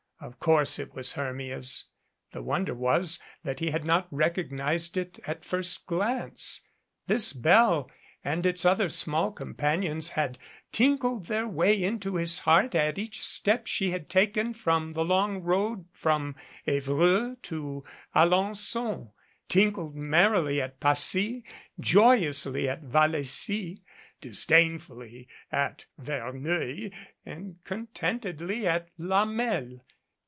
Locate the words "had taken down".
13.89-14.91